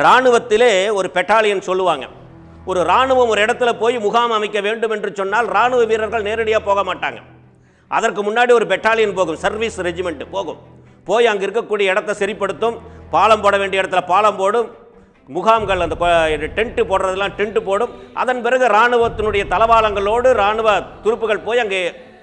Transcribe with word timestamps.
இராணுவத்திலே 0.00 0.72
ஒரு 0.98 1.08
பெட்டாலியன் 1.16 1.66
சொல்லுவாங்க. 1.68 2.04
ஒரு 2.70 2.80
இராணுவம் 2.88 3.30
ஒரு 3.32 3.40
இடத்துல 3.44 3.70
போய் 3.80 3.96
முகாம் 4.04 4.34
அமைக்க 4.36 4.58
வேண்டும் 4.66 4.92
என்று 4.96 5.10
சொன்னால் 5.18 5.48
இராணுவ 5.54 5.80
வீரர்கள் 5.90 6.26
நேரடியாக 6.28 6.62
போக 6.68 6.80
மாட்டாங்க. 6.88 7.18
அதற்கு 7.96 8.20
முன்னாடி 8.28 8.52
ஒரு 8.58 8.66
பெட்டாலியன் 8.72 9.16
போகும் 9.18 9.40
சர்வீஸ் 9.44 9.76
ரெஜிமெண்ட் 9.88 10.22
போகும். 10.36 10.60
போய் 11.08 11.28
அங்கே 11.30 11.44
இருக்கக்கூடிய 11.46 11.92
இடத்த 11.92 12.14
சரிப்படுத்தும் 12.20 12.76
பாலம் 13.14 13.42
போட 13.44 13.54
வேண்டிய 13.62 13.82
இடத்துல 13.82 14.02
பாலம் 14.12 14.38
போடும் 14.40 14.68
முகாம்கள் 15.34 15.84
அந்த 15.84 15.96
டென்ட்டு 16.58 16.82
போடுறதெல்லாம் 16.90 17.34
டென்ட்டு 17.40 17.60
போடும். 17.68 17.92
அதன் 18.22 18.40
பிறகு 18.46 18.64
இராணுவத்தினுடைய 18.74 19.42
தளவாளங்களோடு 19.52 20.30
இராணுவ 20.40 20.68
துருப்புகள் 21.04 21.44
போய் 21.48 21.62
அங்கே 21.64 21.80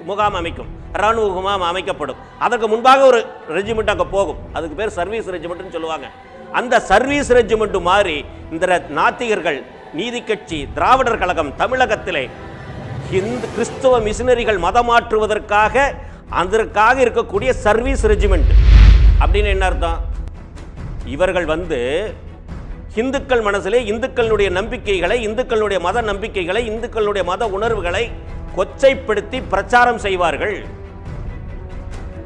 முகாம் 0.09 0.37
அமைக்கும். 0.39 0.71
இராணுவ 0.97 1.27
முகாம் 1.37 1.67
அமைக்கப்படும். 1.69 2.19
அதற்கு 2.45 2.67
முன்பாக 2.73 3.05
ஒரு 3.11 3.19
ரெஜிமெண்ட் 3.57 3.93
அங்கே 3.93 4.07
போகும். 4.15 4.41
அதுக்கு 4.57 4.77
பேர் 4.81 4.97
சர்வீஸ் 4.99 5.31
ரெஜிமெண்ட்னு 5.35 5.75
சொல்லுவாங்க. 5.77 6.09
அந்த 6.51 6.79
சர்வீஸ் 6.79 7.33
ரெஜிமெண்ட் 7.33 7.81
மாறி 7.81 8.25
இந்த 8.51 8.81
நாத்திகர்கள் 8.97 9.63
நீதி 9.93 10.21
கட்சி 10.21 10.67
திராவிடர் 10.73 11.17
கழகம் 11.17 11.55
தமிழகத்திலே 11.55 12.29
இந்து 13.11 13.47
கிறிஸ்தவ 13.53 13.99
மிஷினரிகள் 13.99 14.59
மதம் 14.59 14.85
மாற்றுவதற்காக 14.85 15.93
அதற்காக 16.29 17.03
இருக்கக்கூடிய 17.03 17.49
சர்வீஸ் 17.49 18.07
ரெஜிமெண்ட். 18.07 18.51
அப்படின்னு 19.19 19.45
என்ன 19.45 19.65
அர்த்தம்? 19.65 19.99
இவர்கள் 21.05 21.45
வந்து 21.45 21.79
இந்துக்கள் 22.95 23.41
மனசிலே 23.41 23.79
இந்துக்களுடைய 23.91 24.49
நம்பிக்கைகளை 24.49 25.27
இந்துக்களுடைய 25.27 25.79
மத 25.79 26.01
நம்பிக்கைகளை 26.01 26.69
இந்துக்களுடைய 26.69 27.23
மத 27.23 27.47
உணர்வுகளை 27.47 28.11
கொச்சைப்படுத்தி 28.57 29.43
பிரச்சாரம் 29.49 29.97
செய்வார்கள். 29.97 30.65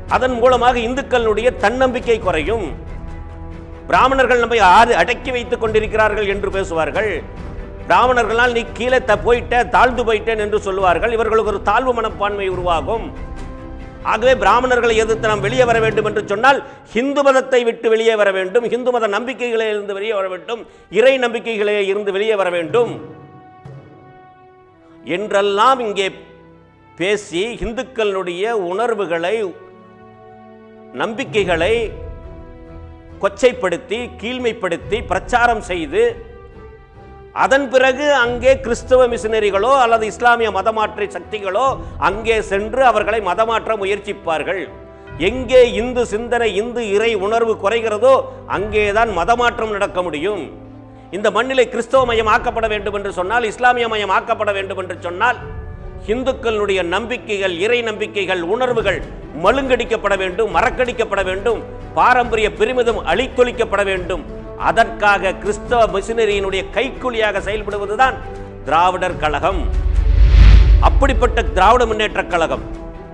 அதன் 0.08 0.32
மூலமாக 0.32 0.80
இந்துக்களுடைய 0.80 1.56
தன்னம்பிக்கை 1.56 2.20
குறையும். 2.20 2.92
பிராமணர்கள் 3.90 4.44
நம்மை 4.44 4.60
ஆறு 4.76 4.94
அடக்கி 5.02 5.32
வைத்துக் 5.36 5.64
கொண்டிருக்கிறார்கள் 5.64 6.28
என்று 6.34 6.50
பேசுவார்கள். 6.56 7.12
பிராமணர்களால் 7.88 8.56
நீ 8.58 8.62
கீழே 8.78 9.00
த 9.10 9.16
போயிட்ட 9.26 9.56
தாழ்ந்து 9.76 10.04
போயிட்டேன் 10.08 10.44
என்று 10.46 10.60
சொல்லுவார்கள். 10.68 11.16
இவர்களுக்கு 11.18 11.52
ஒரு 11.54 11.62
தாழ்வு 11.70 11.94
மனப்பான்மை 11.98 12.48
உருவாகும். 12.56 13.06
ஆகவே 14.12 14.34
பிராமணர்களை 14.44 14.96
எதிர்த்து 15.02 15.30
நாம் 15.32 15.44
வெளியே 15.46 15.66
வர 15.70 15.78
வேண்டும் 15.86 16.08
என்று 16.10 16.22
சொன்னால் 16.32 16.60
ஹிந்து 16.94 17.22
மதத்தை 17.24 17.62
விட்டு 17.70 17.88
வெளியே 17.94 18.16
வர 18.22 18.30
வேண்டும். 18.38 18.66
ஹிந்து 18.74 18.92
மத 18.96 19.08
நம்பிக்கைகளில் 19.18 19.74
இருந்து 19.74 19.98
வெளியே 19.98 20.14
வர 20.20 20.28
வேண்டும். 20.34 20.62
இறை 21.00 21.14
நம்பிக்கைகளே 21.26 21.78
இருந்து 21.92 22.12
வெளியே 22.18 22.36
வர 22.42 22.50
வேண்டும். 22.58 22.92
என்றெல்லாம் 25.18 25.80
இங்கே 25.88 26.08
பேசி 27.00 27.44
இந்துக்களுடைய 27.66 28.52
உணர்வுகளை 28.72 29.36
நம்பிக்கைகளை 31.02 31.74
கொச்சைப்படுத்தி 33.24 34.00
கீழ்மைப்படுத்தி 34.22 35.00
பிரச்சாரம் 35.12 35.64
செய்து 35.72 36.04
அதன் 37.44 37.68
பிறகு 37.74 38.08
அங்கே 38.24 38.52
கிறிஸ்தவ 38.66 39.06
மிஷினரிகளோ 39.12 39.72
அல்லது 39.84 40.06
இஸ்லாமிய 40.12 40.50
மதமாற்ற 40.58 41.06
சக்திகளோ 41.16 41.68
அங்கே 42.08 42.36
சென்று 42.50 42.82
அவர்களை 42.90 43.20
மதமாற்ற 43.30 43.78
முயற்சிப்பார்கள். 43.84 44.62
எங்கே 45.30 45.62
இந்து 45.82 46.04
சிந்தனை 46.12 46.50
இந்து 46.62 46.82
இறை 46.96 47.10
உணர்வு 47.26 47.54
குறைகிறதோ 47.64 48.14
அங்கேதான் 48.58 49.12
மதமாற்றம் 49.20 49.74
நடக்க 49.76 50.02
முடியும். 50.08 50.44
இந்த 51.18 51.28
மண்ணிலே 51.38 51.66
கிறிஸ்தவ 51.74 52.06
மயம் 52.12 52.32
ஆக்கப்பட 52.36 52.68
வேண்டும் 52.74 52.96
என்று 53.00 53.12
சொன்னால் 53.20 53.50
இஸ்லாமிய 53.52 53.88
மயம் 53.94 54.14
ஆக்கப்பட 54.18 54.52
வேண்டும் 54.58 54.82
என்று 54.84 54.96
சொன்னால் 55.08 55.40
இந்துக்களுடைய 56.14 56.80
நம்பிக்கைகள் 56.96 57.56
இறை 57.66 57.80
நம்பிக்கைகள் 57.90 58.42
உணர்வுகள் 58.54 59.00
மழுங்கடிக்கப்பட 59.44 60.18
வேண்டும் 60.18 60.56
மறக்கடிக்கப்பட 60.56 61.24
வேண்டும் 61.24 61.64
பாரம்பரிய 61.94 62.54
பெருமிதம் 62.54 63.06
அழித்தொழிக்கப்பட 63.06 63.84
வேண்டும். 63.84 64.26
அதற்காக 64.58 65.34
கிறிஸ்தவ 65.34 66.00
மிஷினரியினுடைய 66.00 66.66
கைக்கூலியாக 66.74 67.40
செயல்படுவதுதான் 67.40 68.14
திராவிடர் 68.66 69.18
கழகம். 69.18 69.68
அப்படிப்பட்ட 70.82 71.42
திராவிட 71.42 71.86
முன்னேற்றக் 71.86 72.28
கழகம். 72.28 72.62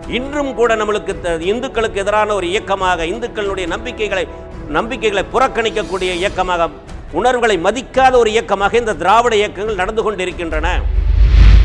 இன்றும் 0.08 0.54
கூட 0.54 0.76
நம்மளுக்கு 0.76 1.22
த- 1.22 1.36
இந்துக்களுக்கு 1.36 2.00
எதிரான 2.00 2.34
ஒரு 2.34 2.48
இயக்கமாக 2.48 3.06
இந்துக்களுடைய 3.06 3.68
நம்பிக்கைகளை 3.68 4.28
நம்பிக்கைகளை 4.68 5.26
புறக்கணிக்கக்கூடிய 5.34 6.12
இயக்கமாக 6.12 6.70
உணர்வுகளை 7.12 7.58
மதிக்காத 7.58 8.12
ஒரு 8.12 8.30
இயக்கமாக 8.30 8.78
இந்த 8.78 8.94
திராவிட 8.94 9.36
இயக்கங்கள் 9.36 9.76
நடந்து 9.76 10.04
கொண்டிருக்கின்றன. 10.04 10.80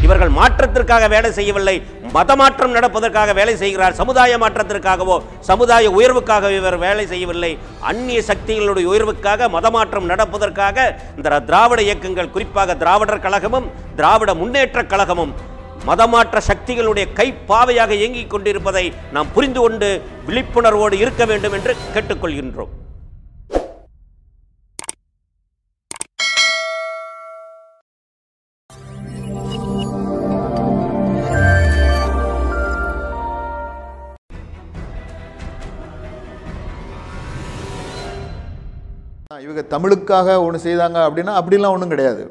இவர்கள் 0.05 0.33
மாற்றத்திற்காக 0.39 1.09
வேலை 1.15 1.31
செய்யவில்லை. 1.39 1.77
மதமாற்றம் 2.17 2.75
நடப்பதற்காக 2.77 3.33
வேலை 3.41 3.55
செய்கிறார். 3.63 3.95
சமுதாய 4.01 4.39
மாற்றத்திற்காகவோ 4.43 5.17
சமுதாய 5.51 5.91
உயர்வுக்காக 5.99 6.51
இவர் 6.59 6.79
வேலை 6.87 7.07
செய்யவில்லை. 7.13 7.53
அந்நிய 7.91 8.23
சக்திகளுடைய 8.31 8.87
உயர்வுக்காக 8.93 9.49
மதமாற்றம் 9.57 10.11
நடப்பதற்காக 10.13 10.79
இந்த 11.17 11.41
திராவிட 11.49 11.83
இயக்கங்கள் 11.89 12.33
குறிப்பாக 12.37 12.77
திராவிடர் 12.85 13.25
கழகமும் 13.27 13.69
திராவிட 13.97 14.35
முன்னேற்றக் 14.35 14.93
கழகமும் 14.95 15.35
மதமாற்ற 15.89 16.39
சக்திகளுடைய 16.51 17.07
கைப்பாவையாக 17.19 17.91
இயங்கிக் 18.01 18.31
கொண்டிருப்பதை 18.31 18.85
நாம் 19.13 19.33
புரிந்து 19.35 19.61
கொண்டு 19.61 19.91
விழிப்புணர்வோடு 20.29 20.99
இருக்க 21.05 21.25
வேண்டும் 21.25 21.53
என்று 21.53 21.75
கேட்டுக்கொள்கின்றோம். 21.95 22.73
இவங்க 39.43 39.63
தமிழுக்காக 39.75 40.37
ஒன்று 40.45 40.59
செய்தாங்க 40.67 40.99
அப்படின்னா 41.07 41.33
அப்படிலாம் 41.41 41.75
ஒன்றும் 41.77 41.93
கிடையாது. 41.93 42.23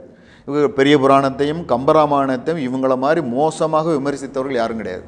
இவங்க 0.47 0.69
பெரிய 0.77 0.95
புராணத்தையும் 1.03 1.61
கம்பராமாயணத்தையும் 1.71 2.63
இவங்கள 2.67 2.95
மாதிரி 3.03 3.21
மோசமாக 3.35 3.91
விமர்சித்தவர்கள் 3.97 4.59
யாரும் 4.61 4.81
கிடையாது. 4.81 5.05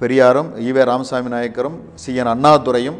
பெரியாரும் 0.00 0.50
ஈவே 0.66 0.82
ராமசாமி 0.90 1.30
நாயக்கரும் 1.34 1.78
சி 2.02 2.10
என் 2.22 2.32
அண்ணாதுரையும் 2.34 2.98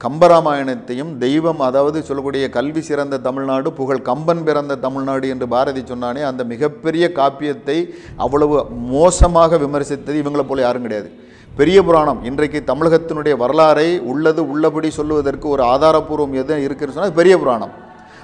கம்பராமாயணத்தையும் 0.00 1.12
தெய்வம் 1.22 1.60
அதாவது 1.66 1.98
சொல்லக்கூடிய 2.08 2.44
கல்வி 2.56 2.82
சிறந்த 2.88 3.20
தமிழ்நாடு 3.26 3.68
புகழ் 3.78 4.06
கம்பன் 4.08 4.42
பிறந்த 4.48 4.78
தமிழ்நாடு 4.86 5.26
என்று 5.34 5.46
பாரதி 5.54 5.82
சொன்னானே 5.92 6.22
அந்த 6.30 6.44
மிகப்பெரிய 6.52 7.04
காப்பியத்தை 7.18 7.78
அவ்வளவு 8.24 8.56
மோசமாக 8.94 9.58
விமர்சித்தது 9.64 10.18
இவங்களை 10.22 10.44
போல 10.48 10.64
யாரும் 10.66 10.86
கிடையாது. 10.86 11.10
பெரிய 11.58 11.78
புராணம். 11.86 12.20
இன்றைக்கு 12.28 12.58
தமிழகத்தினுடைய 12.68 13.34
வரலாறை 13.42 13.88
உள்ளது 14.12 14.40
உள்ளபடி 14.52 14.88
சொல்லுவதற்கு 14.96 15.46
ஒரு 15.54 15.62
ஆதாரபூர்வம் 15.72 16.34
எது 16.40 16.54
இருக்குன்னு 16.66 16.94
சொன்னால் 16.96 17.18
பெரிய 17.18 17.34
புராணம். 17.42 17.72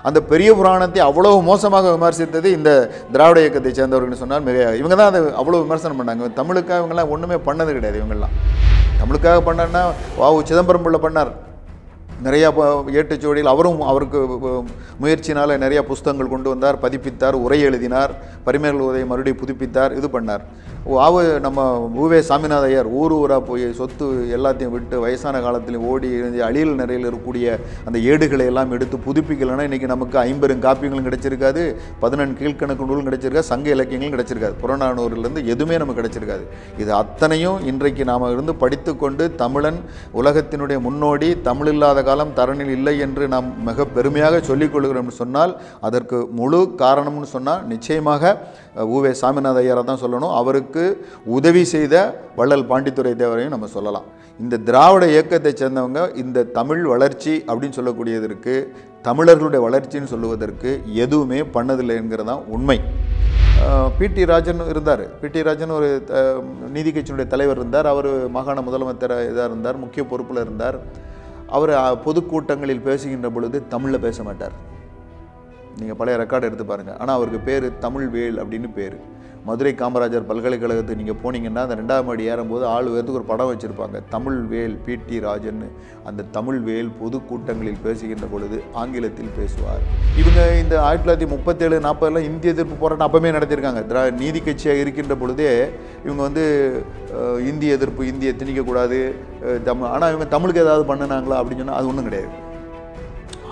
அந்த 0.09 0.19
பெரிய 0.31 0.51
புராணத்தை 0.59 1.01
அவ்வளவு 1.09 1.37
மோசமாக 1.49 1.91
விமர்சித்தது 1.97 2.49
இந்த 2.59 2.71
திராவிட 3.15 3.39
இயக்கத்தை 3.45 3.73
சேர்ந்தவர்கள்னு 3.79 4.21
சொன்னால் 4.23 4.47
மிக 4.49 4.57
இவங்க 4.81 4.97
தான் 5.01 5.11
அதை 5.13 5.21
அவ்வளோ 5.43 5.61
விமர்சனம் 5.65 6.01
பண்ணாங்க. 6.01 6.31
தமிழுக்காக 6.41 6.81
இவங்கெல்லாம் 6.81 7.13
ஒன்றுமே 7.17 7.39
பண்ணது 7.49 7.71
கிடையாது 7.77 8.01
இவங்கெல்லாம். 8.01 8.35
தமிழுக்காக 9.03 9.39
பண்ணன்னா 9.51 9.83
வாவு 10.23 10.41
சிதம்பரம் 10.51 10.85
பிள்ளை 10.87 11.01
பண்ணார். 11.07 11.33
நிறையா 12.27 12.49
ஏட்டுச்சுவடியில் 13.01 13.53
அவரும் 13.53 13.79
அவருக்கு 13.91 14.19
முயற்சினால் 15.03 15.53
நிறையா 15.62 15.83
புஸ்தகங்கள் 15.91 16.33
கொண்டு 16.33 16.49
வந்தார் 16.53 16.81
பதிப்பித்தார் 16.83 17.37
உரை 17.45 17.59
எழுதினார் 17.69 18.12
பரிமைகள் 18.47 18.83
உதவி 18.89 19.05
மறுபடியும் 19.12 19.41
புதுப்பித்தார் 19.43 19.95
இது 19.99 20.09
பண்ணார். 20.17 20.43
ஆவு 20.81 21.23
நம்ம 21.45 21.61
ஊவே 22.03 22.19
சாமிநாத 22.29 22.65
ஐயர் 22.65 22.87
ஊர் 22.99 23.13
ஊராக 23.13 23.41
போய் 23.49 23.65
சொத்து 23.79 24.05
எல்லாத்தையும் 24.37 24.73
விட்டு 24.75 25.01
வயசான 25.03 25.41
காலத்திலையும் 25.47 25.85
ஓடி 25.91 26.09
இருந்து 26.19 26.39
அழியல் 26.47 26.73
நிறையில் 26.79 27.05
இருக்கக்கூடிய 27.05 27.57
அந்த 27.87 27.99
ஏடுகளை 28.13 28.47
எல்லாம் 28.47 28.73
எடுத்து 28.77 28.97
புதுப்பிக்கலைன்னா 29.07 29.67
இன்றைக்கி 29.69 29.89
நமக்கு 29.93 30.17
ஐம்பெரும் 30.19 30.63
காப்பியங்களும் 30.67 31.07
கிடைச்சிருக்காது 31.09 31.63
பதினெண்டு 32.05 32.39
கீழ்க்கணக்கு 32.39 32.87
நூலும் 32.91 33.09
கிடைச்சிருக்காது 33.09 33.51
சங்க 33.51 33.69
இலக்கியங்களும் 33.75 34.15
கிடைச்சிருக்காது. 34.17 34.57
புறநானூறுலேருந்து 34.63 35.45
எதுவுமே 35.55 35.79
நமக்கு 35.83 36.01
கிடைச்சிருக்காது. 36.01 36.47
இது 36.79 36.91
அத்தனையும் 37.03 37.59
இன்றைக்கு 37.73 38.05
நாம் 38.05 38.27
இருந்து 38.31 38.55
படித்துக்கொண்டு 38.55 39.27
தமிழன் 39.43 39.79
உலகத்தினுடைய 40.23 40.81
முன்னோடி 40.87 41.31
தமிழ் 41.50 41.73
இல்லாத 41.75 42.03
காலம் 42.09 42.35
தரணில் 42.41 42.75
இல்லை 42.79 42.97
என்று 43.09 43.29
நாம் 43.37 43.50
மிக 43.69 43.88
பெருமையாக 43.99 44.41
சொல்லிக் 44.50 44.73
கொள்கிறோம் 44.73 45.12
சொன்னால் 45.21 45.55
அதற்கு 45.81 46.21
முழு 46.41 46.62
காரணம்னு 46.85 47.31
சொன்னால் 47.37 47.62
நிச்சயமாக 47.67 48.35
ஊவே 48.94 49.12
சாமிநாத 49.20 49.61
ஐயரை 49.64 49.82
தான் 49.90 50.02
சொல்லணும். 50.02 50.34
அவருக்கு 50.40 50.84
உதவி 51.38 51.62
செய்த 51.75 51.94
வள்ளல் 52.38 52.69
பாண்டித்துரை 52.70 53.12
தேவரையும் 53.22 53.55
நம்ம 53.55 53.69
சொல்லலாம். 53.76 54.06
இந்த 54.44 54.61
திராவிட 54.69 55.05
இயக்கத்தை 55.14 55.52
சேர்ந்தவங்க 55.61 56.02
இந்த 56.22 56.44
தமிழ் 56.58 56.82
வளர்ச்சி 56.93 57.34
அப்படின்னு 57.49 57.78
சொல்லக்கூடியதற்கு 57.78 58.55
தமிழர்களுடைய 59.08 59.61
வளர்ச்சின்னு 59.67 60.12
சொல்லுவதற்கு 60.14 60.70
எதுவுமே 61.05 61.40
பண்ணதில்லை 61.56 61.94
என்கிறதான் 62.00 62.44
உண்மை. 62.56 62.78
பிடி 63.99 64.22
ராஜன் 64.31 64.61
இருந்தார். 64.73 65.05
பிடி 65.23 65.40
ராஜன் 65.49 65.76
ஒரு 65.78 65.88
நீதி 66.75 66.90
கட்சியினுடைய 66.90 67.28
தலைவர் 67.34 67.58
இருந்தார். 67.61 67.88
அவர் 67.93 68.08
மாகாண 68.37 68.58
முதலமைச்சர் 68.69 69.14
இதாக 69.31 69.49
இருந்தார் 69.50 69.82
முக்கிய 69.84 70.02
பொறுப்பில் 70.11 70.43
இருந்தார். 70.44 70.78
அவர் 71.56 71.73
பொதுக்கூட்டங்களில் 72.06 72.87
பேசுகின்ற 72.88 73.28
பொழுது 73.37 73.56
தமிழில் 73.75 74.05
பேச 74.06 74.23
மாட்டார். 74.28 74.55
நீங்கள் 75.81 75.99
பழைய 76.03 76.17
ரெக்கார்டு 76.25 76.49
எடுத்து 76.50 76.67
பாருங்கள் 76.73 76.99
ஆனால் 77.03 77.17
அவருக்கு 77.21 77.41
பேர் 77.49 77.67
தமிழ்வேல் 77.87 78.38
அப்படின்னு 78.43 78.71
பேர். 78.81 78.99
மதுரை 79.49 79.71
காமராஜர் 79.81 80.27
பல்கலைக்கழகத்துக்கு 80.31 81.00
நீங்கள் 81.00 81.19
போனீங்கன்னா 81.21 81.61
அந்த 81.67 81.77
ரெண்டாம் 81.79 82.06
மாடி 82.09 82.25
ஏறும்போது 82.32 82.65
ஆள் 82.73 82.88
உயரத்துக்கு 82.91 83.21
ஒரு 83.21 83.29
படம் 83.31 83.50
வச்சுருப்பாங்க. 83.50 83.97
தமிழ் 84.15 84.41
வேல் 84.50 84.75
பிடி 84.87 85.19
ராஜன் 85.27 85.62
அந்த 86.09 86.27
தமிழ் 86.35 86.59
வேல் 86.67 86.91
பொதுக்கூட்டங்களில் 86.99 87.81
பேசுகின்ற 87.87 88.27
பொழுது 88.32 88.59
ஆங்கிலத்தில் 88.81 89.32
பேசுவார். 89.38 89.87
இவங்க 90.23 90.41
இந்த 90.62 90.75
ஆயிரத்தி 90.87 91.06
தொள்ளாயிரத்தி 91.06 91.31
முப்பத்தேழு 91.35 91.79
நாற்பதுலாம் 91.87 92.29
இந்திய 92.31 92.55
எதிர்ப்பு 92.56 92.76
போராட்டம் 92.83 93.09
அப்பவே 93.09 93.33
நடத்தியிருக்காங்க. 93.37 93.83
திரா 93.93 94.03
நீதி 94.23 94.43
கட்சியாக 94.50 94.85
இருக்கின்ற 94.85 95.17
பொழுதே 95.23 95.50
இவங்க 96.06 96.21
வந்து 96.29 96.44
இந்திய 97.53 97.79
எதிர்ப்பு 97.79 98.11
இந்தியை 98.12 98.35
திணிக்கக்கூடாது. 98.43 99.00
தமிழ் 99.71 99.93
ஆனால் 99.94 100.12
இவங்க 100.15 100.29
தமிழுக்கு 100.37 100.65
ஏதாவது 100.67 100.87
பண்ணினாங்களா 100.93 101.41
அப்படின்னு 101.41 101.65
சொன்னால் 101.65 101.81
அது 101.81 101.93
ஒன்றும் 101.93 102.11
கிடையாது. 102.11 102.31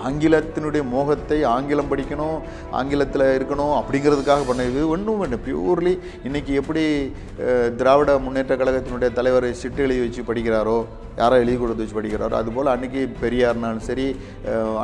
ஆங்கிலத்தினுடைய 0.01 0.83
மோகத்தை 0.89 1.37
ஆங்கிலம் 1.49 1.91
படிக்கணும் 1.91 2.37
ஆங்கிலத்தில் 2.71 3.25
இருக்கணும் 3.37 3.75
அப்படிங்கிறதுக்காக 3.79 4.43
பண்ண 4.45 4.63
இது 4.65 4.81
ஒன்றும் 4.89 5.23
இல்லை. 5.23 5.39
பியூர்லி 5.45 5.93
இன்றைக்கி 6.23 6.53
எப்படி 6.59 6.83
திராவிட 7.77 8.11
முன்னேற்ற 8.19 8.53
கழகத்தினுடைய 8.55 9.09
தலைவர் 9.13 9.47
சிட்டு 9.59 9.83
எழுதி 9.85 10.01
வச்சு 10.01 10.23
படிக்கிறாரோ 10.23 10.77
யாரோ 11.17 11.35
எழுதி 11.35 11.57
கொடுத்து 11.57 11.83
வச்சு 11.83 11.95
படிக்கிறாரோ 11.95 12.35
அதுபோல் 12.35 12.73
அன்றைக்கி 12.73 13.01
பெரியார்னாலும் 13.21 13.85
சரி 13.87 14.05
அஹ், 14.49 14.77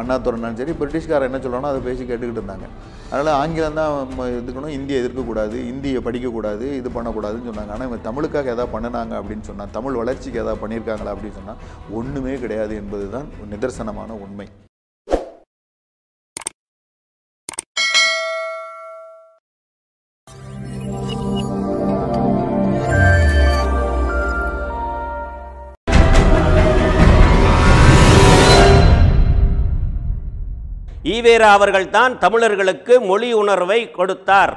சரி 0.57 0.73
பிரிட்டிஷ்காரர் 0.79 1.27
என்ன 1.27 1.39
சொல்லணும் 1.39 1.71
அதை 1.71 1.81
பேசி 1.81 2.03
கேட்டுக்கிட்டு 2.03 2.41
இருந்தாங்க. 2.41 2.67
அதனால் 3.09 3.37
ஆங்கிலம் 3.39 3.79
தான் 3.79 3.89
ம- 4.15 4.29
இருக்கணும் 4.37 4.75
இந்தியை 4.75 4.99
எதிர்க்கக்கூடாது 5.01 5.57
இந்தியை 5.71 5.99
படிக்கக்கூடாது 6.01 6.65
இது 6.79 6.89
பண்ணக்கூடாதுன்னு 6.89 7.49
சொன்னாங்க. 7.49 7.71
ஆனால் 7.71 7.87
இவங்க 7.87 8.01
தமிழுக்காக 8.03 8.53
எதாவது 8.55 8.73
பண்ணினாங்க 8.75 9.13
அப்படின்னு 9.19 9.47
சொன்னால் 9.49 9.71
தமிழ் 9.71 9.99
வளர்ச்சிக்கு 10.01 10.41
எதாவது 10.43 10.61
பண்ணியிருக்காங்களா 10.63 11.13
அப்படின்னு 11.15 11.39
சொன்னால் 11.39 11.61
ஒன்றுமே 11.93 12.35
கிடையாது 12.37 12.75
என்பது 12.75 13.07
தான் 13.09 13.27
நிதர்சனமான 13.53 14.11
உண்மை. 14.25 14.47
ஈவேரா 31.13 31.49
அவர்கள்தான் 31.57 32.13
தமிழர்களுக்கு 32.17 32.93
மொழி 33.09 33.27
உணர்வை 33.33 33.79
கொடுத்தார். 33.97 34.53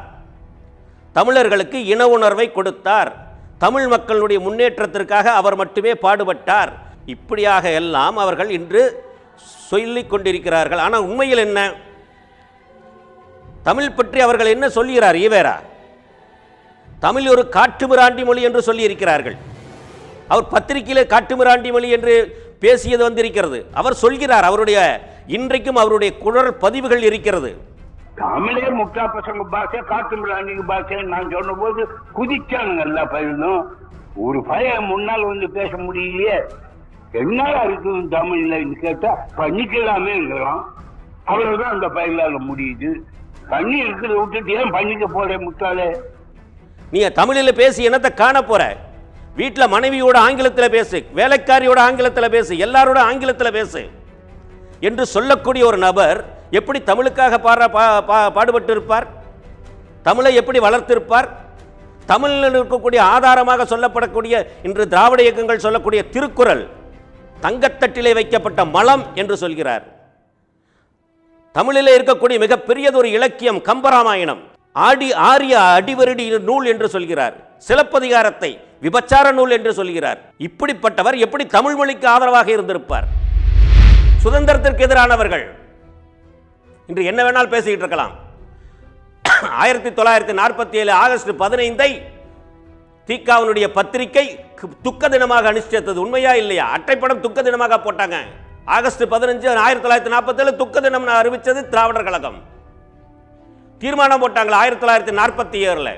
தமிழர்களுக்கு 1.12 1.78
இன 1.92 2.02
உணர்வை 2.08 2.46
கொடுத்தார். 2.52 3.10
தமிழ் 3.64 3.86
மக்களுடைய 3.86 4.38
முன்னேற்றத்திற்காக 4.46 5.32
அவர் 5.40 5.56
மட்டுமே 5.56 5.92
பாடுபட்டார். 6.04 6.70
இப்படியாக 7.14 7.70
எல்லாம் 7.80 8.16
அவர்கள் 8.16 8.50
இன்று 8.58 8.82
சொல்லிக் 9.70 10.10
கொண்டிருக்கிறார்கள். 10.10 10.78
ஆனால் 10.78 11.06
உண்மையில் 11.08 11.44
என்ன? 11.46 11.60
தமிழ் 13.68 13.96
பற்றி 13.98 14.20
அவர்கள் 14.20 14.52
என்ன 14.54 14.66
சொல்கிறார் 14.68 15.16
ஈவேரா? 15.24 15.56
தமிழ் 17.06 17.26
ஒரு 17.28 17.42
காட்டுமிராண்டி 17.56 18.22
மொழி 18.24 18.42
என்று 18.42 18.60
சொல்லியிருக்கிறார்கள். 18.68 19.36
அவர் 20.32 20.52
பத்திரிகையில் 20.54 21.10
காட்டுமிராண்டி 21.14 21.70
மொழி 21.72 21.88
என்று 21.96 22.14
பேசியது 22.62 23.02
வந்திருக்கிறது. 23.04 23.58
அவர் 23.80 24.00
சொல்கிறார் 24.02 24.48
அவருடைய 24.50 24.78
இன்றைக்கும் 25.36 25.80
அவருடைய 25.82 26.10
குரல் 26.24 26.52
பதிவுகள் 26.64 27.02
இருக்கிறது. 27.02 27.50
தமிழே 28.22 28.68
முட்டா 28.78 29.02
பசங்க 29.16 29.42
பாஷை 29.50 29.80
காட்டு 29.90 30.14
மிராண்டிங்க 30.16 30.64
பாஷை 30.70 30.96
நான் 31.02 31.30
சொன்ன 31.34 31.52
போது 31.52 31.82
குதிச்சானுங்க 32.16 32.82
எல்லா 32.86 33.04
பையனும் 33.04 33.60
ஒரு 34.26 34.38
பையன் 34.48 34.88
முன்னால் 34.92 35.24
வந்து 35.24 35.48
பேச 35.58 35.70
முடியலையே. 35.76 36.38
என்னடா 37.12 37.60
இருக்குது 37.68 38.00
தமிழ்ல 38.16 38.56
கேட்டா 38.80 39.10
பண்ணிக்கலாமேங்கிறான் 39.36 40.62
அவ்வளவுதான் 41.24 41.74
அந்த 41.74 41.88
பயிலால 41.98 42.36
முடியுது. 42.48 42.90
பண்ணி 43.48 43.76
இருக்கிறத 43.84 44.16
விட்டுட்டு 44.18 44.52
ஏன் 44.52 44.74
பண்ணிக்க 44.76 45.06
போற 45.06 45.36
முட்டாளே? 45.38 45.88
நீ 46.90 47.08
தமிழில் 47.20 47.58
பேசி 47.60 47.88
என்னத்தை 47.88 48.10
காண 48.14 48.42
போற? 48.42 48.62
வீட்டில் 49.36 49.72
மனைவியோட 49.72 50.16
ஆங்கிலத்தில் 50.16 50.70
பேசு 50.70 51.04
வேலைக்காரியோட 51.14 51.78
ஆங்கிலத்தில் 51.78 52.30
பேசு 52.30 52.54
எல்லாரோட 52.54 52.98
ஆங்கிலத்தில் 52.98 53.52
பேசு 53.52 53.88
என்று 54.80 55.06
சொல்லக்கூடிய 55.06 55.66
ஒரு 55.66 55.76
நபர் 55.76 56.24
எப்படி 56.50 56.82
தமிழுக்காக 56.86 57.38
பாடுற 57.38 57.68
பா 57.68 58.02
பா- 58.02 58.30
பாடுபட்டு 58.30 58.72
இருப்பார் 58.72 59.06
தமிழை 60.02 60.34
எப்படி 60.34 60.58
வளர்த்திருப்பார்? 60.58 61.28
தமிழில் 62.06 62.62
இருக்கக்கூடிய 62.62 62.98
ஆதாரமாக 62.98 63.76
சொல்லப்படக்கூடிய 63.76 64.46
இன்று 64.62 64.88
திராவிட 64.88 65.22
இயக்கங்கள் 65.22 65.58
சொல்லக்கூடிய 65.58 66.08
திருக்குறள் 66.08 66.68
தங்கத்தட்டிலே 67.42 68.14
வைக்கப்பட்ட 68.14 68.64
மலம் 68.64 69.06
என்று 69.14 69.36
சொல்கிறார். 69.36 69.84
தமிழிலே 71.52 71.98
இருக்கக்கூடிய 71.98 72.38
மிகப்பெரியதொரு 72.38 73.04
இலக்கியம் 73.04 73.58
கம்பராமாயணம். 73.58 74.38
ஆடி 74.72 75.12
ஆரிய 75.12 75.58
அடிவருடி 75.58 76.38
நூல் 76.38 76.66
என்று 76.66 76.88
சொல்கிறார். 76.88 77.34
சிலப்பதிகாரத்தை 77.58 78.60
விபச்சார 78.84 79.32
நூல் 79.32 79.54
என்று 79.56 79.72
சொல்கிறார். 79.78 80.20
இப்படிப்பட்டவர் 80.46 81.16
எப்படி 81.24 81.46
தமிழ் 81.56 81.76
மொழிக்கு 81.80 82.08
ஆதரவாக 82.08 82.50
இருந்திருப்பார்? 82.56 83.06
சுதந்திரத்திற்கு 84.24 84.84
எதிரானவர்கள். 84.88 85.44
இன்று 86.90 87.04
என்ன 87.10 87.20
வேணால் 87.22 87.52
பேசிக்கிட்டு 87.54 87.84
இருக்கலாம். 87.84 88.14
ஆயிரத்தி 89.62 89.90
தொள்ளாயிரத்தி 89.98 90.34
நாற்பத்தி 90.40 90.76
ஏழு 90.82 90.92
ஆகஸ்ட் 90.92 91.32
பதினைந்தை 91.42 91.90
தீக்காவினுடைய 93.08 93.66
பத்திரிகை 93.78 94.24
துக்க 94.86 95.08
தினமாக 95.08 95.48
அனுஷ்டித்தது 95.52 96.00
உண்மையா 96.04 96.32
இல்லையா? 96.42 96.64
அட்டைப்படம் 96.76 97.24
துக்க 97.26 97.42
தினமாக 97.42 97.78
போட்டாங்க. 97.84 98.16
ஆகஸ்ட் 98.76 99.04
பதினஞ்சு 99.12 99.48
ஆயிரத்தி 99.66 99.84
தொள்ளாயிரத்தி 99.84 100.14
நாற்பத்தேழு 100.14 100.52
துக்க 100.62 100.80
தினம் 100.80 101.06
அறிவித்தது 101.20 101.68
திராவிடர் 101.68 102.08
கழகம். 102.08 102.38
தீர்மானம் 103.78 104.22
போட்டாங்களா 104.22 104.60
ஆயிரத்தி 104.62 104.82
தொள்ளாயிரத்தி 104.84 105.14
நாற்பத்தி 105.20 105.58
ஏழில். 105.70 105.94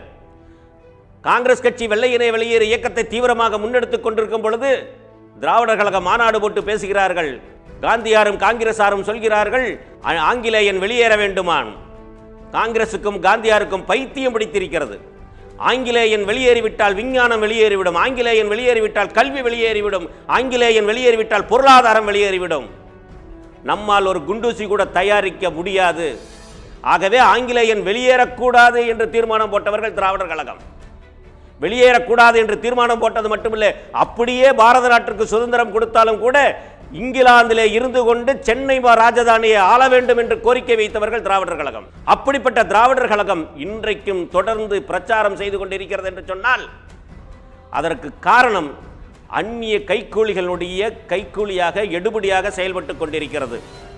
காங்கிரஸ் 1.27 1.65
கட்சி 1.65 1.85
வெள்ளையினை 1.93 2.29
வெளியேறு 2.35 2.67
இயக்கத்தை 2.71 3.03
தீவிரமாக 3.13 3.59
முன்னெடுத்துக் 3.63 4.05
கொண்டிருக்கும் 4.05 4.45
பொழுது 4.45 4.71
திராவிடர் 5.43 5.79
கழக 5.81 5.99
மாநாடு 6.07 6.39
போட்டு 6.43 6.61
பேசுகிறார்கள். 6.69 7.31
காந்தியாரும் 7.85 8.39
காங்கிரசாரும் 8.45 9.05
சொல்கிறார்கள் 9.09 9.67
ஆங்கிலேயன் 10.31 10.81
வெளியேற 10.85 11.13
வேண்டுமான் 11.23 11.71
காங்கிரசுக்கும் 12.57 13.19
காந்தியாருக்கும் 13.27 13.85
பைத்தியம் 13.91 14.35
பிடித்திருக்கிறது. 14.37 14.97
ஆங்கிலேயன் 15.71 16.25
வெளியேறிவிட்டால் 16.31 16.99
விஞ்ஞானம் 17.01 17.43
வெளியேறிவிடும் 17.45 17.99
ஆங்கிலேயன் 18.05 18.51
வெளியேறிவிட்டால் 18.55 19.15
கல்வி 19.19 19.41
வெளியேறிவிடும் 19.49 20.07
ஆங்கிலேயன் 20.39 20.89
வெளியேறிவிட்டால் 20.91 21.49
பொருளாதாரம் 21.53 22.09
வெளியேறிவிடும். 22.11 22.67
நம்மால் 23.71 24.11
ஒரு 24.13 24.21
குண்டூசி 24.29 24.67
கூட 24.67 24.85
தயாரிக்க 24.99 25.51
முடியாது. 25.59 26.09
ஆகவே 26.95 27.19
ஆங்கிலேயன் 27.33 27.87
வெளியேறக்கூடாது 27.89 28.83
என்று 28.93 29.07
தீர்மானம் 29.15 29.55
போட்டவர்கள் 29.55 29.97
திராவிடர் 29.99 30.33
கழகம். 30.35 30.63
வெளியேறக்கூடாது 31.61 32.37
என்று 32.37 32.59
தீர்மானம் 32.59 32.99
போட்டது 32.99 33.37
மட்டுமில்லை. 33.37 33.75
அப்படியே 33.93 34.53
பாரத 34.53 34.89
நாட்டிற்கு 34.89 35.27
சுதந்திரம் 35.27 35.73
கொடுத்தாலும் 35.73 36.19
கூட 36.19 36.63
இங்கிலாந்திலே 36.95 37.71
இருந்து 37.71 38.05
கொண்டு 38.05 38.37
சென்னை 38.41 38.81
மா- 38.81 38.99
ராஜதானியை 38.99 39.57
ஆள 39.57 39.89
வேண்டும் 39.89 40.17
என்று 40.17 40.41
கோரிக்கை 40.41 40.77
வைத்தவர்கள் 40.77 41.23
திராவிடர் 41.23 41.57
கழகம். 41.57 41.87
அப்படிப்பட்ட 42.05 42.65
திராவிடர் 42.65 43.09
கழகம் 43.09 43.49
இன்றைக்கும் 43.57 44.29
தொடர்ந்து 44.29 44.83
பிரச்சாரம் 44.83 45.37
செய்து 45.37 45.59
கொண்டிருக்கிறது 45.59 46.09
என்று 46.09 46.25
சொன்னால் 46.27 46.69
அதற்கு 47.71 48.11
காரணம் 48.21 48.71
அந்நிய 49.27 49.79
கைக்கூலிகளுடைய 49.79 50.97
கைக்கூலியாக 51.09 51.83
எடுபடியாக 51.91 52.51
செயல்பட்டு 52.51 52.97
கொண்டிருக்கிறது. 52.97 53.89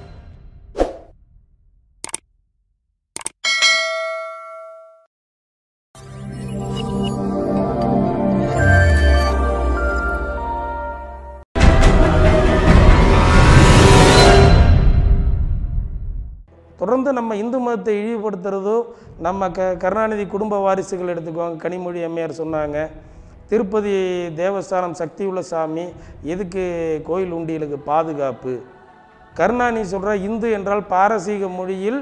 நம்ம 17.18 17.36
இந்து 17.42 17.58
மதத்தை 17.64 17.94
இழிவுபடுத்துறதோ 18.00 18.76
நம்ம 19.26 19.48
க 19.56 19.68
கருணாநிதி 19.82 20.24
குடும்ப 20.34 20.54
வாரிசுகள் 20.66 21.12
எடுத்துக்குவாங்க. 21.14 21.56
கனிமொழி 21.64 22.00
அம்மையார் 22.08 22.40
சொன்னாங்க. 22.42 22.78
திருப்பதி 23.50 23.94
தேவஸ்தானம் 24.42 24.98
சக்தி 25.00 25.22
உள்ள 25.30 25.40
சாமி 25.50 25.84
எதுக்கு 26.34 26.64
கோயில் 27.08 27.36
உண்டியலுக்கு 27.38 27.78
பாதுகாப்பு? 27.90 28.54
கருணாநிதி 29.38 29.88
சொல்ற 29.94 30.14
இந்து 30.28 30.48
என்றால் 30.58 30.84
பாரசீக 30.94 31.48
மொழியில் 31.58 32.00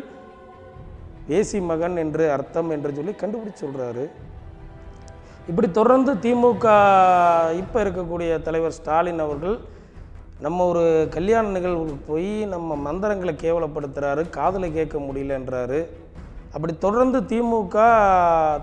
வேசி 1.31 1.59
மகன் 1.71 1.97
என்று 2.05 2.25
அர்த்தம் 2.37 2.71
என்று 2.76 2.90
சொல்லி 2.99 3.12
கண்டுபிடிச்சு 3.23 3.62
சொல்கிறாரு 3.64 4.05
இப்படி 5.50 5.69
தொடர்ந்து 5.79 6.12
திமுக 6.25 6.67
இப்போ 7.61 7.79
இருக்கக்கூடிய 7.85 8.31
தலைவர் 8.47 8.76
ஸ்டாலின் 8.79 9.23
அவர்கள் 9.26 9.57
நம்ம 10.44 10.66
ஒரு 10.73 10.82
கல்யாண 11.14 11.47
நிகழ்வுக்கு 11.54 11.97
போய் 12.06 12.30
நம்ம 12.52 12.76
மந்திரங்களை 12.85 13.32
கேவலப்படுத்துகிறாரு 13.42 14.23
காதலை 14.37 14.68
கேட்க 14.76 14.99
முடியலன்றாரு. 15.06 15.80
அப்படி 16.54 16.73
தொடர்ந்து 16.85 17.18
திமுக 17.30 17.76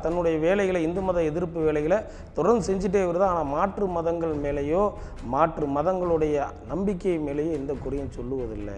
தன்னுடைய 0.05 0.35
வேலைகளை 0.45 0.79
இந்து 0.87 1.01
மத 1.07 1.19
எதிர்ப்பு 1.31 1.59
வேலைகளை 1.67 1.99
தொடர்ந்து 2.37 2.67
செஞ்சுட்டே 2.69 3.03
வருது. 3.09 3.25
ஆனால் 3.31 3.51
மாற்று 3.55 3.85
மதங்கள் 3.97 4.33
மேலேயோ 4.45 4.81
மாற்று 5.33 5.67
மதங்களுடைய 5.77 6.47
நம்பிக்கை 6.71 7.15
மேலேயோ 7.27 7.53
எந்த 7.59 7.75
குறையும் 7.83 8.15
சொல்லுவதில்லை. 8.17 8.77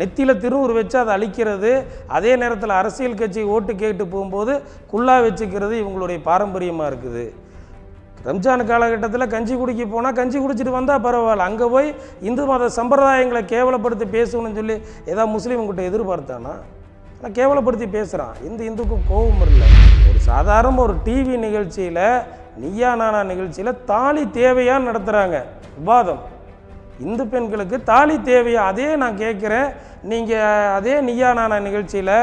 நெத்தியில் 0.00 0.40
திருவுரு 0.44 0.72
வச்சு 0.80 0.98
அதை 1.02 1.12
அழிக்கிறது. 1.16 1.72
அதே 2.16 2.34
நேரத்தில் 2.42 2.78
அரசியல் 2.80 3.20
கட்சி 3.22 3.42
ஓட்டு 3.54 3.72
கேட்டு 3.84 4.04
போகும்போது 4.14 4.54
குல்லா 4.92 5.16
வச்சுக்கிறது 5.28 5.74
இவங்களுடைய 5.84 6.20
பாரம்பரியமாக 6.30 6.90
இருக்குது. 6.92 7.26
ரம்ஜான் 8.28 8.62
காலகட்டத்தில் 8.70 9.32
கஞ்சி 9.34 9.54
குடிக்க 9.54 9.84
போனால் 9.86 10.16
கஞ்சி 10.18 10.38
குடிச்சிட்டு 10.38 10.72
வந்தால் 10.76 11.02
பரவாயில்ல. 11.06 11.48
அங்கே 11.50 11.66
போய் 11.74 11.88
இந்து 12.28 12.44
மத 12.50 12.68
சம்பிரதாயங்களை 12.76 13.42
கேவலப்படுத்தி 13.54 14.06
பேசணும்னு 14.16 14.58
சொல்லி 14.60 14.76
ஏதாவது 15.10 15.32
முஸ்லீம்கிட்ட 15.34 15.82
எதிர்பார்த்தானா? 15.90 16.54
ஆனால் 17.16 17.34
கேவலப்படுத்தி 17.38 17.86
பேசுகிறான் 17.96 18.36
இந்த 18.48 18.60
இந்துக்கும் 18.68 19.04
கோபம் 19.10 19.44
இல்லை. 19.48 19.68
ஒரு 20.08 20.20
சாதாரண 20.30 20.80
ஒரு 20.84 20.94
டிவி 21.06 21.36
நிகழ்ச்சியில் 21.46 22.06
நீயா 22.62 22.90
நானா 23.00 23.20
நிகழ்ச்சியில் 23.32 23.78
தாலி 23.84 24.24
தேவையாக 24.38 24.86
நடத்துகிறாங்க 24.88 25.36
விவாதம். 25.78 26.22
இந்து 27.06 27.24
பெண்களுக்கு 27.26 27.76
தாலி 27.82 28.16
தேவையா? 28.30 28.62
அதே 28.72 28.88
நான் 29.02 29.20
கேட்குறேன். 29.24 29.68
நீங்கள் 30.10 30.72
அதே 30.78 31.00
நீயா 31.00 31.32
நானா 31.32 31.58
நிகழ்ச்சியில் 31.68 32.14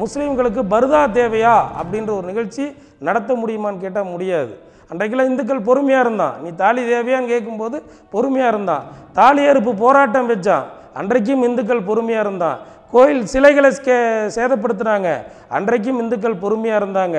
முஸ்லீம்களுக்கு 0.00 0.62
பர்தா 0.74 1.04
தேவையா? 1.20 1.54
அப்படின்ற 1.80 2.10
ஒரு 2.16 2.26
நிகழ்ச்சி 2.32 2.64
நடத்த 3.08 3.34
முடியுமான்னு 3.34 3.84
கேட்டால் 3.84 4.12
முடியாது. 4.14 4.52
அன்றைக்கெல்லாம் 4.90 5.30
இந்துக்கள் 5.30 5.66
பொறுமையாக 5.68 6.04
இருந்தான் 6.06 6.36
நீ 6.42 6.50
தாலி 6.62 6.82
தேவையான்னு 6.90 7.32
கேட்கும்போது 7.32 7.76
பொறுமையாக 8.14 8.52
இருந்தான் 8.54 8.84
தாலி 9.18 9.42
அறுப்பு 9.52 9.72
போராட்டம் 9.84 10.30
வச்சான். 10.32 10.66
அன்றைக்கும் 11.00 11.44
இந்துக்கள் 11.48 11.88
பொறுமையாக 11.88 12.24
இருந்தான் 12.26 12.58
கோயில் 12.94 13.22
சிலைகளை 13.32 13.68
கே 13.86 13.96
சேதப்படுத்துனாங்க. 14.36 15.08
அன்றைக்கும் 15.56 16.00
இந்துக்கள் 16.02 16.40
பொறுமையாக 16.44 16.80
இருந்தாங்க. 16.82 17.18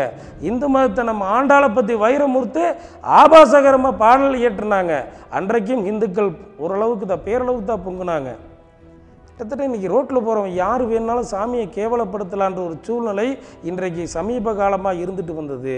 இந்து 0.50 0.68
மதத்தை 0.74 1.04
நம்ம 1.10 1.28
ஆண்டாளை 1.38 1.70
பற்றி 1.78 1.94
வைரமுறுத்து 2.04 2.64
ஆபாசகரமாக 3.22 4.00
பாடல் 4.04 4.40
இயற்றினாங்க. 4.42 4.94
அன்றைக்கும் 5.40 5.84
இந்துக்கள் 5.92 6.32
ஓரளவுக்கு 6.64 7.06
தான் 7.12 7.26
பேரளவுக்கு 7.28 7.70
தான் 7.72 7.86
பொங்குனாங்க. 7.88 8.32
கிட்டத்தட்ட 9.42 9.68
இன்றைக்கி 9.70 9.90
ரோட்டில் 9.92 10.18
போகிறவன் 10.26 10.52
யார் 10.64 10.82
வேணாலும் 10.90 11.30
சாமியை 11.32 11.68
கேவலப்படுத்தலான்ற 11.78 12.60
ஒரு 12.66 12.76
சூழ்நிலை 12.88 13.26
இன்றைக்கு 13.70 14.04
சமீப 14.16 14.54
காலமாக 14.60 15.02
இருந்துட்டு 15.04 15.34
வந்தது. 15.38 15.76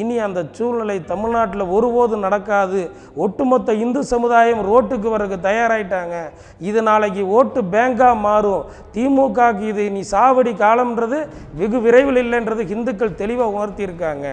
இனி 0.00 0.16
அந்த 0.26 0.40
சூழ்நிலை 0.58 0.96
தமிழ்நாட்டில் 1.08 1.64
ஒருபோதும் 1.76 2.24
நடக்காது. 2.26 2.82
ஒட்டுமொத்த 3.24 3.74
இந்து 3.84 4.02
சமுதாயம் 4.12 4.62
ரோட்டுக்கு 4.70 5.08
வரக்கு 5.16 5.38
தயாராயிட்டாங்க. 5.48 6.22
இது 6.70 6.82
நாளைக்கு 6.90 7.24
ஓட்டு 7.38 7.62
பேங்காக 7.74 8.20
மாறும். 8.28 8.62
திமுகக்கு 8.94 9.66
இது 9.72 9.90
நீ 9.96 10.04
சாவடி 10.14 10.54
காலம்ன்றது 10.64 11.20
வெகு 11.62 11.80
விரைவில் 11.88 12.22
இல்லைன்றது 12.24 12.70
இந்துக்கள் 12.76 13.20
தெளிவாக 13.24 13.56
உணர்த்தியிருக்காங்க. 13.58 14.28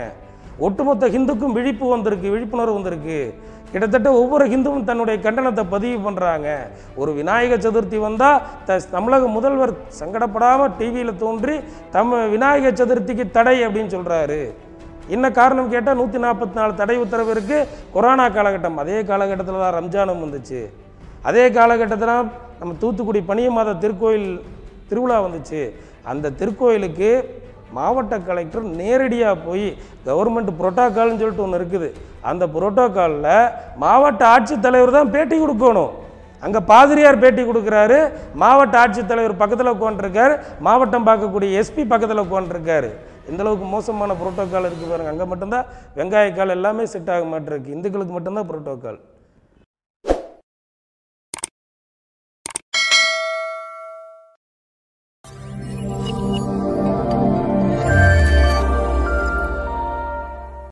ஒட்டுமொத்த 0.66 1.08
ஹிந்துக்கும் 1.18 1.58
விழிப்பு 1.58 1.88
வந்திருக்கு 1.96 2.28
விழிப்புணர்வு 2.36 2.78
வந்திருக்கு. 2.78 3.20
கிட்டத்தட்ட 3.72 4.10
ஒவ்வொரு 4.22 4.44
ஹிந்துவும் 4.52 4.86
தன்னுடைய 4.90 5.18
கண்டனத்தை 5.26 5.64
பதிவு 5.74 5.98
பண்ணுறாங்க 6.06 6.50
ஒரு 7.02 7.12
விநாயக 7.20 7.56
சதுர்த்தி 7.66 7.98
வந்தால் 8.06 8.42
த 8.68 8.78
தமிழக 8.96 9.28
முதல்வர் 9.38 9.74
சங்கடப்படாமல் 10.00 10.74
டிவியில் 10.80 11.20
தோன்றி 11.24 11.56
தம் 11.96 12.14
விநாயக 12.36 12.72
சதுர்த்திக்கு 12.80 13.26
தடை 13.38 13.58
அப்படின்னு 13.68 13.94
சொல்கிறாரு 13.96 14.42
என்ன 15.16 15.26
காரணம் 15.40 15.72
கேட்டால் 15.74 16.00
நூற்றி 16.00 16.20
நாற்பத்தி 16.24 16.56
நாலு 16.60 16.72
தடை 16.80 16.96
உத்தரவு 17.04 17.32
இருக்குது 17.36 17.68
கொரோனா 17.94 18.26
காலகட்டம் 18.38 18.80
அதே 18.84 18.98
காலகட்டத்தில் 19.10 19.64
தான் 19.64 19.76
ரம்ஜானும் 19.78 20.24
வந்துச்சு. 20.26 20.62
அதே 21.30 21.46
காலகட்டத்தில் 21.58 22.32
நம்ம 22.60 22.76
தூத்துக்குடி 22.82 23.22
பனியமாத 23.30 23.76
திருக்கோயில் 23.84 24.30
திருவிழா 24.90 25.18
வந்துச்சு. 25.26 25.62
அந்த 26.12 26.34
திருக்கோயிலுக்கு 26.40 27.12
மாவட்ட 27.76 28.16
கலெக்டர் 28.28 28.66
நேரடியாக 28.82 29.44
போய் 29.48 29.68
கவர்மெண்ட் 30.08 30.52
புரோட்டோக்கால்னு 30.60 31.20
சொல்லிட்டு 31.22 31.46
ஒன்று 31.46 31.60
இருக்குது. 31.60 31.90
அந்த 32.30 32.44
புரோட்டோக்காலில் 32.56 33.34
மாவட்ட 33.84 34.24
ஆட்சித்தலைவர் 34.36 34.98
தான் 34.98 35.12
பேட்டி 35.16 35.38
கொடுக்கணும். 35.42 35.92
அங்கே 36.46 36.60
பாதிரியார் 36.72 37.22
பேட்டி 37.24 37.44
கொடுக்குறாரு. 37.50 38.00
மாவட்ட 38.44 38.76
ஆட்சித்தலைவர் 38.84 39.42
பக்கத்தில் 39.42 39.74
உட்காந்துருக்காரு 39.76 40.34
மாவட்டம் 40.68 41.08
பார்க்கக்கூடிய 41.10 41.60
எஸ்பி 41.62 41.86
பக்கத்தில் 41.94 42.26
உட்காந்துருக்காரு 42.26 42.90
இந்தளவுக்கு 43.32 43.68
மோசமான 43.76 44.16
புரோட்டோக்கால் 44.22 44.68
இருக்குது 44.70 44.92
பாருங்க. 44.92 45.14
அங்கே 45.14 45.26
மட்டும்தான் 45.32 45.68
வெங்காயக்கால் 46.00 46.56
எல்லாமே 46.58 46.84
செட் 46.94 47.14
ஆக 47.16 47.26
மாட்டிருக்கு. 47.32 47.76
இந்துக்களுக்கு 47.78 48.16
மட்டும்தான் 48.18 48.50
புரோட்டோக்கால். 48.52 49.00